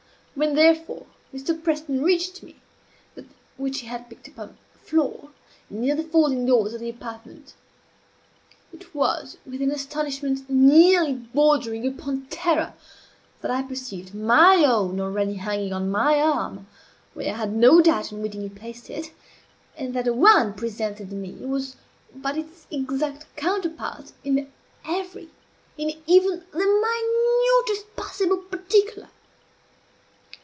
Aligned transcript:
When, 0.33 0.55
therefore, 0.55 1.07
Mr. 1.33 1.61
Preston 1.61 2.01
reached 2.01 2.41
me 2.41 2.55
that 3.15 3.25
which 3.57 3.81
he 3.81 3.87
had 3.87 4.09
picked 4.09 4.29
up 4.29 4.35
upon 4.35 4.57
the 4.71 4.79
floor, 4.79 5.29
and 5.69 5.81
near 5.81 5.93
the 5.93 6.05
folding 6.05 6.45
doors 6.45 6.73
of 6.73 6.79
the 6.79 6.89
apartment, 6.89 7.53
it 8.71 8.95
was 8.95 9.37
with 9.45 9.61
an 9.61 9.71
astonishment 9.71 10.49
nearly 10.49 11.11
bordering 11.15 11.85
upon 11.85 12.27
terror, 12.27 12.73
that 13.41 13.51
I 13.51 13.61
perceived 13.61 14.15
my 14.15 14.63
own 14.65 15.01
already 15.01 15.33
hanging 15.33 15.73
on 15.73 15.91
my 15.91 16.15
arm, 16.21 16.65
(where 17.13 17.33
I 17.33 17.37
had 17.37 17.53
no 17.53 17.81
doubt 17.81 18.13
unwittingly 18.13 18.49
placed 18.49 18.89
it) 18.89 19.11
and 19.77 19.93
that 19.93 20.05
the 20.05 20.13
one 20.13 20.53
presented 20.53 21.11
me 21.11 21.33
was 21.45 21.75
but 22.15 22.37
its 22.37 22.67
exact 22.71 23.25
counterpart 23.35 24.13
in 24.23 24.49
every, 24.85 25.29
in 25.77 25.91
even 26.07 26.43
the 26.51 26.57
minutest 27.67 27.93
possible 27.97 28.37
particular. 28.37 29.09